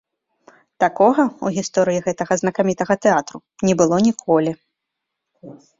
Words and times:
Такога 0.83 1.23
ў 1.25 1.47
гісторыі 1.59 2.03
гэтага 2.07 2.33
знакамітага 2.45 2.93
тэатру 3.05 3.37
не 3.71 3.81
было 3.85 3.95
ніколі. 4.11 4.51